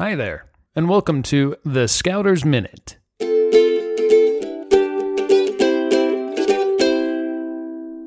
[0.00, 2.96] Hi there, and welcome to the Scouters Minute.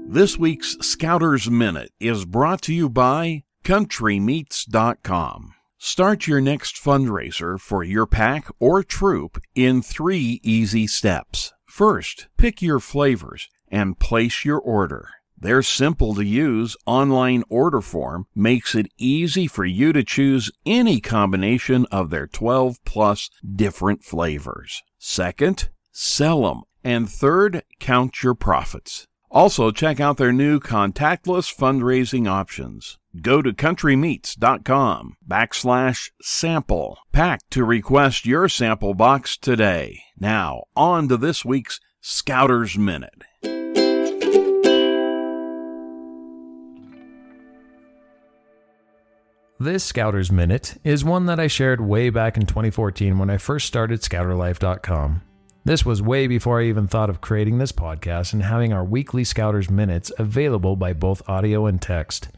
[0.07, 5.53] This week's Scouters Minute is brought to you by CountryMeats.com.
[5.77, 11.53] Start your next fundraiser for your pack or troop in three easy steps.
[11.67, 15.09] First, pick your flavors and place your order.
[15.43, 21.01] Their simple to use online order form makes it easy for you to choose any
[21.01, 24.81] combination of their 12 plus different flavors.
[24.97, 26.61] Second, sell them.
[26.81, 29.05] And third, count your profits.
[29.29, 32.97] Also, check out their new contactless fundraising options.
[33.21, 40.03] Go to countrymeats.com backslash sample pack to request your sample box today.
[40.17, 43.23] Now, on to this week's Scouters Minute.
[49.59, 53.67] This Scouters Minute is one that I shared way back in 2014 when I first
[53.67, 55.21] started scouterlife.com.
[55.63, 59.23] This was way before I even thought of creating this podcast and having our weekly
[59.23, 62.29] Scouters Minutes available by both audio and text.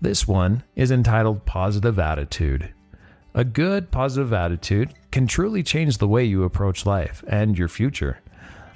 [0.00, 2.74] This one is entitled Positive Attitude.
[3.34, 8.18] A good positive attitude can truly change the way you approach life and your future.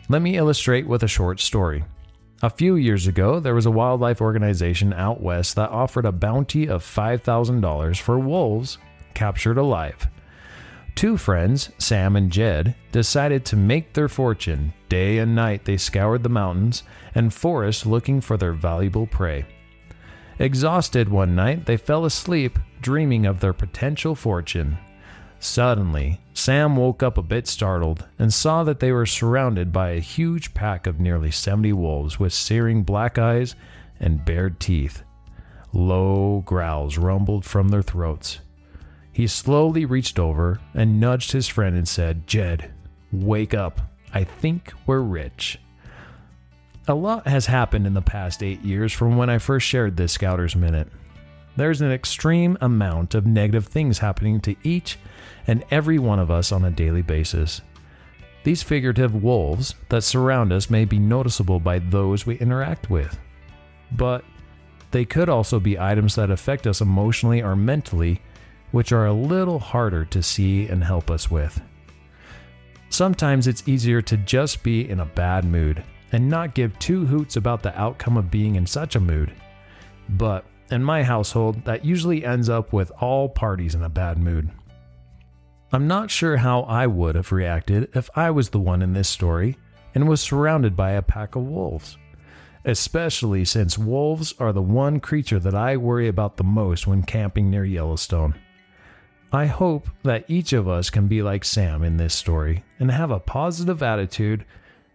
[0.08, 1.84] Let me illustrate with a short story.
[2.42, 6.68] A few years ago, there was a wildlife organization out west that offered a bounty
[6.68, 8.76] of $5,000 for wolves
[9.14, 10.08] captured alive.
[10.94, 14.74] Two friends, Sam and Jed, decided to make their fortune.
[14.90, 16.82] Day and night they scoured the mountains
[17.14, 19.46] and forests looking for their valuable prey.
[20.38, 24.76] Exhausted one night, they fell asleep, dreaming of their potential fortune.
[25.46, 30.00] Suddenly, Sam woke up a bit startled and saw that they were surrounded by a
[30.00, 33.54] huge pack of nearly 70 wolves with searing black eyes
[34.00, 35.02] and bared teeth.
[35.72, 38.40] Low growls rumbled from their throats.
[39.12, 42.74] He slowly reached over and nudged his friend and said, Jed,
[43.12, 43.80] wake up.
[44.12, 45.58] I think we're rich.
[46.88, 50.12] A lot has happened in the past eight years from when I first shared this
[50.12, 50.88] Scouters Minute.
[51.56, 54.98] There's an extreme amount of negative things happening to each
[55.46, 57.62] and every one of us on a daily basis.
[58.44, 63.18] These figurative wolves that surround us may be noticeable by those we interact with,
[63.92, 64.24] but
[64.90, 68.20] they could also be items that affect us emotionally or mentally
[68.70, 71.60] which are a little harder to see and help us with.
[72.88, 77.36] Sometimes it's easier to just be in a bad mood and not give two hoots
[77.36, 79.32] about the outcome of being in such a mood.
[80.08, 84.50] But in my household, that usually ends up with all parties in a bad mood.
[85.72, 89.08] I'm not sure how I would have reacted if I was the one in this
[89.08, 89.56] story
[89.94, 91.98] and was surrounded by a pack of wolves,
[92.64, 97.50] especially since wolves are the one creature that I worry about the most when camping
[97.50, 98.34] near Yellowstone.
[99.32, 103.10] I hope that each of us can be like Sam in this story and have
[103.10, 104.44] a positive attitude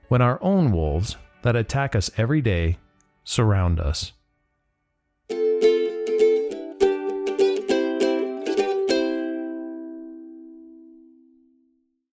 [0.07, 2.77] when our own wolves that attack us every day
[3.23, 4.13] surround us.